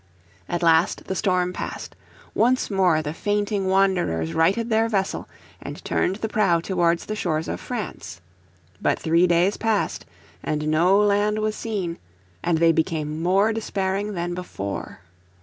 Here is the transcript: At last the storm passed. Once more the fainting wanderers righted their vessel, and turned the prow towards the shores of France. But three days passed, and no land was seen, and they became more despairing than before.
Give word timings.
At 0.49 0.63
last 0.63 1.05
the 1.05 1.13
storm 1.13 1.53
passed. 1.53 1.95
Once 2.33 2.71
more 2.71 3.03
the 3.03 3.13
fainting 3.13 3.67
wanderers 3.67 4.33
righted 4.33 4.71
their 4.71 4.89
vessel, 4.89 5.29
and 5.61 5.85
turned 5.85 6.15
the 6.15 6.27
prow 6.27 6.59
towards 6.59 7.05
the 7.05 7.15
shores 7.15 7.47
of 7.47 7.59
France. 7.61 8.19
But 8.81 8.97
three 8.97 9.27
days 9.27 9.57
passed, 9.57 10.07
and 10.41 10.69
no 10.69 10.97
land 10.97 11.37
was 11.37 11.53
seen, 11.55 11.99
and 12.43 12.57
they 12.57 12.71
became 12.71 13.21
more 13.21 13.53
despairing 13.53 14.13
than 14.15 14.33
before. 14.33 15.01